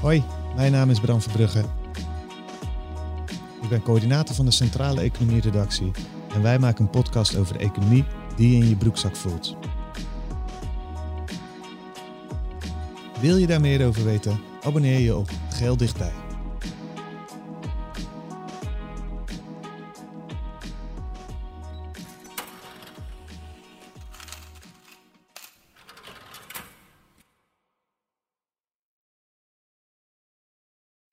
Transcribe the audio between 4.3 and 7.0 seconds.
van de Centrale Economie Redactie en wij maken een